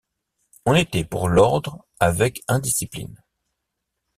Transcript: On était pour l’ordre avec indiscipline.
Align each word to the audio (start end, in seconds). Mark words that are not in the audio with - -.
On 0.65 0.73
était 0.73 1.03
pour 1.05 1.29
l’ordre 1.29 1.85
avec 1.99 2.41
indiscipline. 2.47 3.21